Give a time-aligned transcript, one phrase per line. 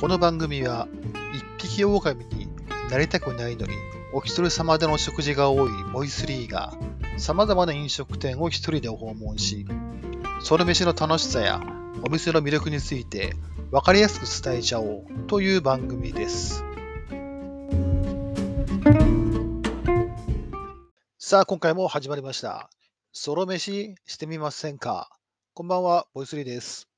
[0.00, 0.88] この番組は
[1.58, 2.48] 一匹狼に
[2.90, 3.74] なりたくないのに
[4.14, 6.72] お一人様での食事が多いボイスリーが
[7.18, 9.66] 様々な飲食店を一人で訪問し、
[10.42, 11.60] その飯の楽しさや
[12.02, 13.34] お店の魅力について
[13.70, 16.64] 分かりやすく伝えちゃおうという番組です。
[21.18, 22.70] さあ、今回も始まりました。
[23.12, 25.10] ソロ飯してみませんか？
[25.52, 26.89] こんばんは、ボイスリーです。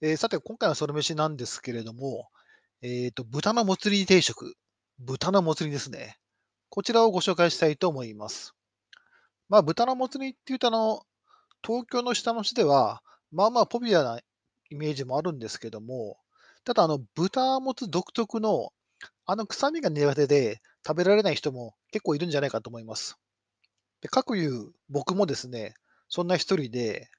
[0.00, 2.28] えーさて、今回のソロ飯なんですけれども、
[2.82, 4.54] えっ、と、豚のもつ煮定食。
[5.00, 6.18] 豚のもつ煮ですね。
[6.68, 8.54] こちらをご紹介したいと思います。
[9.48, 11.02] まあ、豚のもつ煮って言うと、あの、
[11.66, 13.02] 東京の下町では、
[13.32, 14.20] まあまあポピュラーな
[14.70, 16.16] イメージもあるんですけども、
[16.64, 18.72] ただ、あの、豚もつ独特の、
[19.26, 23.16] あの臭みが苦手で食べられない人も結構いるんじゃないかと思います。
[24.00, 25.74] で、かくいう僕もですね、
[26.08, 27.10] そんな一人で、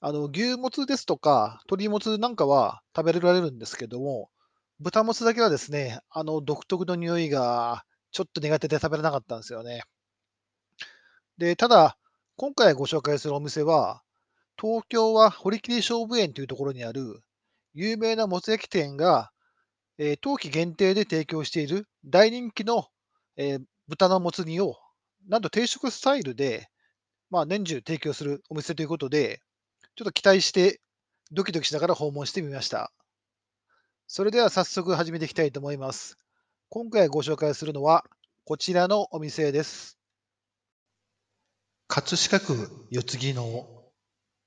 [0.00, 4.30] あの、牛もつですとか、鶏もつなんかは食べられるんですけども、
[4.78, 9.82] 豚もつだけはですね、あの独特の匂いがちょっと苦手で食べれなかったんですよね。
[11.38, 11.96] で、ただ、
[12.36, 14.02] 今回ご紹介するお店は、
[14.60, 17.22] 東京は堀切菖蒲園というところにある
[17.74, 19.32] 有名なもつ焼き店が、
[19.98, 22.88] えー冬季限定で提供している大人気の、
[23.36, 24.76] えー豚のもつ煮を、
[25.28, 26.68] なんと定食スタイルで、
[27.30, 29.42] まあ、年中提供するお店ということで、
[29.96, 30.80] ちょっと期待して、
[31.32, 32.92] ドキドキしながら訪問してみました。
[34.06, 36.16] それでは早速始めていきたいと思います。
[36.68, 38.04] 今回ご紹介するのは、
[38.44, 39.98] こちらのお店です。
[41.86, 43.68] 葛飾区四つ木の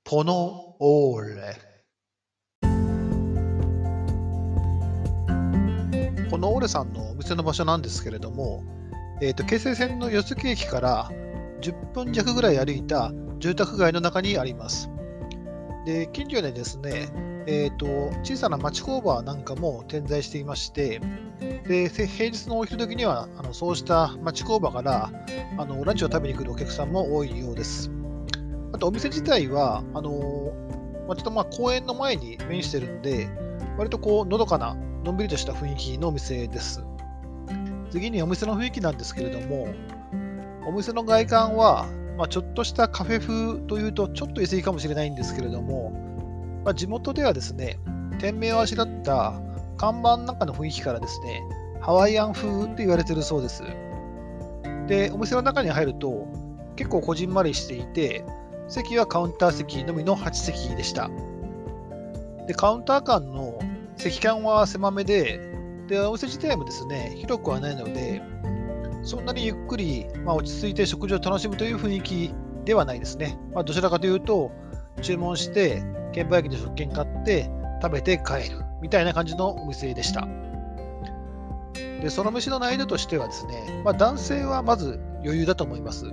[0.04, 1.56] ポノオーレ。
[6.30, 8.64] ポノオーレさんのお店の場所なんですけれども、
[9.22, 11.10] えーと京成線の四つ木駅から
[11.60, 14.90] 10分弱ぐらい歩いた住宅街の中にあります。
[15.84, 17.08] で、近所でですね、
[17.46, 17.86] えーと、
[18.22, 21.00] 小さな町工場なんかも点在していまして、
[21.68, 25.10] で平日のお昼時にはあのそうした町工場から
[25.56, 27.90] あのランチを食べに来るお客さんも多いようです。
[28.72, 30.52] あと、お店自体は、あの
[31.06, 33.28] ま、ちょっとまあ公園の前に面してるんで、
[33.78, 34.74] 割とこう、のどかな、
[35.04, 36.84] のんびりとした雰囲気のお店です。
[37.90, 39.68] 次にお店の雰囲気なんですけれども、
[40.66, 45.90] お店の外観は、まあ、ちょっとしたカフェ風というとちょっと言い過ぎかもしれないんですけれども、
[46.64, 47.78] まあ、地元ではですね、
[48.20, 49.40] 店名をあしらった
[49.76, 51.42] 看板なんかの雰囲気からですね、
[51.80, 53.62] ハワイアン風と言われてるそうです。
[54.86, 56.26] で、お店の中に入ると
[56.76, 58.24] 結構こじんまりしていて、
[58.68, 61.10] 席はカウンター席のみの8席でした。
[62.46, 63.58] で、カウンター間の
[63.96, 65.40] 席間は狭めで、
[65.88, 68.22] で、お店自体もですね、広くはないので、
[69.04, 72.34] そんなにゆっくり、まあ、落ち着いて食事を楽しむという雰囲気
[72.64, 73.38] ではないですね。
[73.52, 74.50] まあ、どちらかというと、
[75.02, 75.82] 注文して、
[76.12, 77.50] 券売機で食券買って、
[77.82, 80.26] 食べて帰るみたいな感じのお店でした。
[82.00, 86.06] で、その飯の難易度としてはですね、まあ、男性はまず余裕だと思います。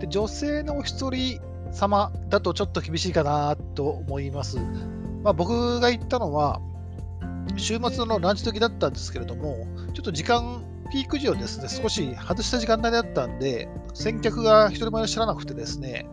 [0.00, 1.40] で、女性のお一人
[1.70, 4.58] 様だとちょっと厳しいかなと思います。
[5.22, 6.60] まあ、僕が行ったのは、
[7.56, 16.06] 週末のランチ時だったんですけれども、ちょっと時間、ピーク時をですね、少し外した時間帯だったんで、先客が一人もいらっしゃらなくてですね、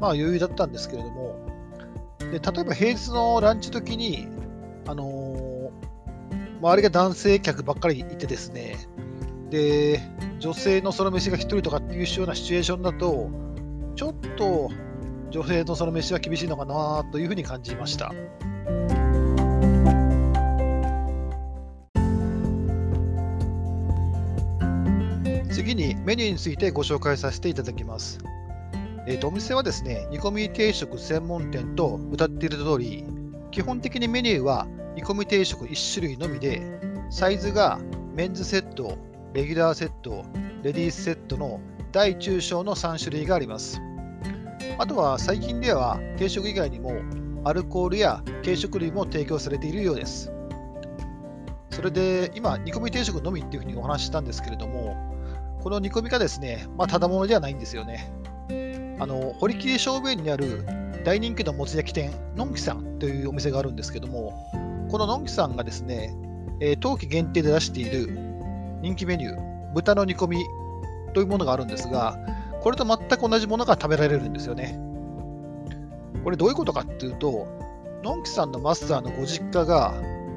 [0.00, 1.46] まあ余裕だったんですけれども、
[2.18, 4.28] で例えば平日のランチ時に、
[4.86, 5.50] あのー
[6.60, 8.76] 周りが男性客ばっかりいてですね、
[9.48, 10.00] で、
[10.38, 13.30] 女性のその飯が一人とかっていうようなシチュエーションだと、
[13.96, 14.70] ちょっと
[15.30, 18.12] 女性のその飯は厳しいのかなというふうに感じました。
[25.60, 28.18] 次にメニューについてご紹介させていただきます。
[29.06, 33.04] えーとお店はですね、煮込み定食専門店と歌っている通り、
[33.50, 34.66] 基本的にメニューは
[34.96, 36.62] 煮込み定食1種類のみで、
[37.10, 37.78] サイズが
[38.14, 38.96] メンズセット、
[39.34, 40.24] レギュラーセット、
[40.62, 41.60] レディースセットの
[41.92, 43.82] 大中小の3種類があります。
[44.78, 47.02] あとは最近では定食以外にも
[47.44, 50.32] アルコールや軽食類も提供されているようです。
[51.68, 55.19] それで今、煮込み定食のみっていうふうにお話ししたんですけれども、
[55.62, 58.12] この煮込みがですね、まあ、ただものではないんですよね。
[58.98, 60.64] あの堀切菖蒲園にある
[61.04, 64.32] 大人気のもつ焼き店、のんきさんというお店があるんですけども、
[64.90, 66.14] こののんきさんがですね、
[66.60, 68.08] えー冬季限定で出している
[68.82, 70.44] 人気メニュー、豚の煮込み
[71.14, 72.18] というものがあるんですが、
[72.60, 74.78] これと全く同じものが食べられるんですよね。
[76.22, 77.48] これどういうことかっていうと、
[78.02, 79.94] のんきさんのマスターのご実家が、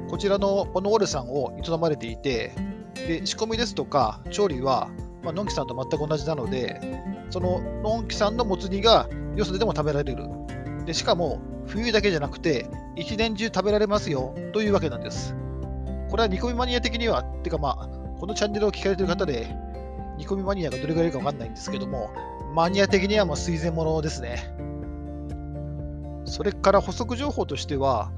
[0.08, 2.52] こちらのポノオーレさんを営まれていて、
[2.94, 4.88] で仕込みですとか調理は、
[5.24, 6.80] まあのんきさんと全く同じなので、
[7.30, 10.28] そののんきさんのもつ煮がよそででも食べられる。
[10.84, 15.34] でしかも、冬だけじゃなくて、一年中食べられますよというわけなんです。
[16.10, 17.88] これは煮込みマニア的には、てかまあ、
[18.20, 19.48] このチャンネルを聞かれてる方で、
[20.18, 22.10] 煮込みマニアがどれぐらいかわかんないんですけども、
[22.54, 24.54] マニア的にはもう垂涎物ですね。
[26.26, 28.12] それから補足情報としては、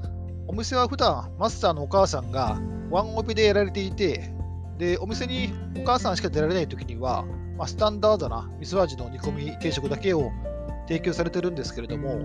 [0.47, 2.59] お店は普段マスターのお母さんが
[2.89, 4.33] ワンオペでやられていて、
[4.77, 7.25] で、お店にお母さんしか出られないときには、
[7.57, 10.31] まあ、スタンダードな味噌味の煮込み定食だけを
[10.87, 12.21] 提供されてるんですけれども、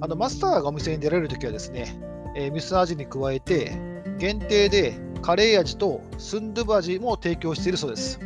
[0.00, 2.00] あのマスターがお店に出られるときはですね、
[2.36, 3.72] えー、味噌味に加えて、
[4.18, 8.20] 限定でカレー味とスンドゥブ味も提供しているそうです。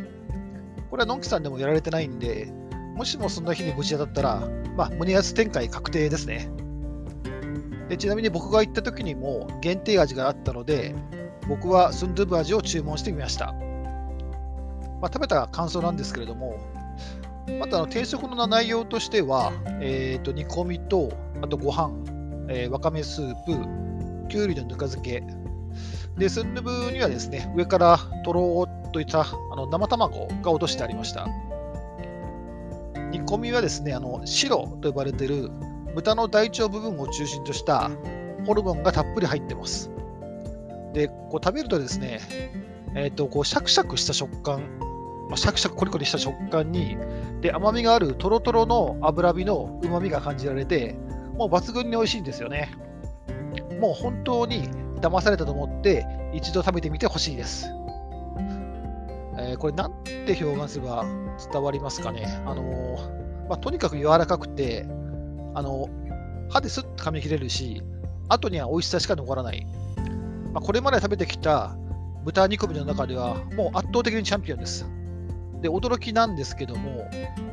[0.89, 2.53] これはのんきさんでもやられてないんで、
[2.95, 6.49] もしもそんな日に無事だったら、まあ、胸安展開確定ですね。
[7.89, 10.95] でちなみに僕が行った時にも限定味があったので、
[11.47, 13.53] 僕はスンドゥブ味を注文してみました。
[15.01, 16.57] まあ、食べた感想なんですけれども、
[17.59, 21.11] またあの定食の内容としては、えー、と煮込みと、
[21.43, 21.91] あとご飯、
[22.49, 25.23] えー、わかめスープ、きゅうりのぬか漬け、
[26.17, 31.27] で、スンドゥブにはですね、上からとろーっといったあの生卵が落としてありました。
[33.11, 35.51] 煮込みはですね、あの白と呼ばれている
[35.95, 37.89] 豚の大腸部分を中心とした
[38.45, 39.89] ホルモンがたっぷり入ってます。
[40.93, 42.19] で、こう食べるとですね、
[42.95, 44.77] えーと、こうシャクシャクした食感、
[45.29, 46.97] まあ、シャクシャクコリコリした食感に、
[47.41, 50.95] で甘みがあるとろとろの脂身のうまみが感じられて、
[51.37, 52.71] もう抜群に美味しいんですよね。
[53.79, 54.69] もう本当に
[55.01, 57.67] 騙されたと思って一度食べてみてほしいです。
[59.37, 61.05] えー、これなんて表現すれば
[61.51, 62.25] 伝わりますかね。
[62.45, 64.87] あのー、まあ、とにかく柔らかくて、
[65.55, 65.89] あの
[66.49, 67.81] 歯ですっと噛み切れるし、
[68.29, 69.65] 後には美味しさしか残らない。
[70.53, 71.75] まあ、これまで食べてきた
[72.23, 74.85] 豚煮込みの中ではもう圧倒的にチャンピオンです。
[75.61, 77.09] で、驚きなんですけども、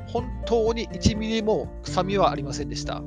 [0.06, 3.02] 本当に1ミリも臭みはありませんでした。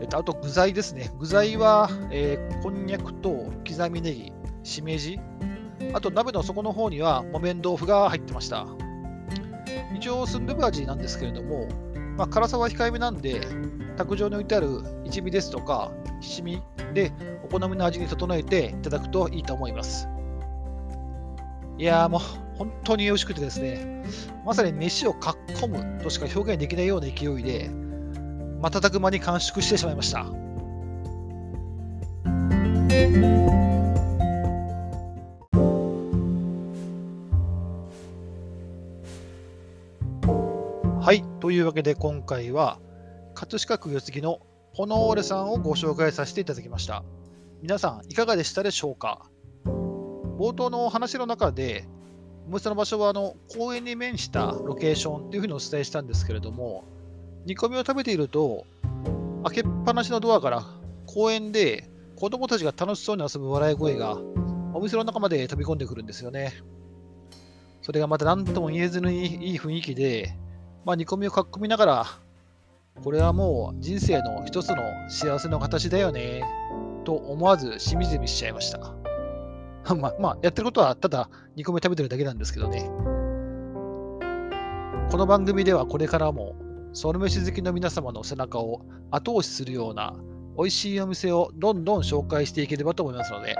[0.00, 1.10] えっと、あと具材ですね。
[1.18, 5.18] 具材は、えー、こんにゃくと刻みネギ、しめじ、
[5.92, 8.66] あと鍋の底の方には木綿豆腐が入ってました。
[9.96, 11.68] 一応スンドゥブ味なんですけれども、
[12.20, 13.40] まあ、辛さは控えめなんで、
[13.96, 15.90] 卓上に置いてある一味ですとか、
[16.20, 16.60] 七味
[16.92, 17.12] で
[17.42, 20.06] お好みの味に整えていただくといいと思います。
[21.78, 22.20] いやーもう
[22.58, 24.04] 本当に美味しくてですね、
[24.44, 27.70] まさに飯をかっこむとしか表現できないような勢いで、
[28.60, 30.26] 瞬く間に完食してしまいました。
[41.40, 42.78] というわけで今回は
[43.34, 44.40] 葛飾区四つ木の
[44.74, 47.02] ホノーレさんをご紹介させていただきました。
[47.62, 49.30] 皆さんいかがでしたでしょうか？
[49.64, 51.86] 冒頭のお話の中で、
[52.46, 56.84] お店の場所はあの公園に面したロケーションというふうにお伝えしたんですけれども、
[57.46, 58.66] 煮込みを食べていると、
[59.44, 60.66] 開けっぱなしのドアから
[61.06, 64.18] 公園で子供たちが楽しそうに遊ぶ笑い声が
[64.74, 66.52] お店の中まで飛び込んでくるんですよね。
[67.80, 70.36] それがまた何とも言えずにいい雰囲気で、
[70.84, 72.06] まあ、煮込みをかっこみながら、
[73.02, 74.76] これはもう人生の一つの
[75.08, 76.42] 幸せの形だよね、
[77.04, 78.78] と思わずしみじみしちゃいました。
[79.94, 82.90] まあ、まあ、やってることはただ煮込み食べてるだけなんですけどね。
[85.10, 86.54] この番組ではこれからも
[86.92, 90.14] ソウル飯好きの皆様の背中を後押しするような
[90.56, 93.56] 美味しいお店をどんどん紹介していければと思いますので、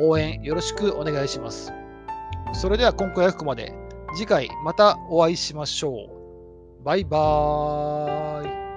[0.00, 1.72] 応援よろしくお願いします。
[2.52, 3.74] それでは今回はここまで。
[4.16, 6.19] 次回またお会いしましょう。
[6.82, 8.69] バイバーイ。